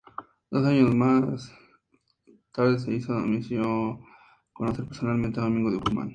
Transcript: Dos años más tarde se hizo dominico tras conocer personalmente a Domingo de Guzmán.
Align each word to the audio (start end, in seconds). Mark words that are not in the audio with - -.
Dos 0.49 0.65
años 0.65 0.95
más 0.95 1.51
tarde 2.51 2.79
se 2.79 2.91
hizo 2.91 3.13
dominico 3.13 3.47
tras 3.51 3.99
conocer 4.53 4.85
personalmente 4.87 5.39
a 5.39 5.43
Domingo 5.43 5.69
de 5.69 5.77
Guzmán. 5.77 6.09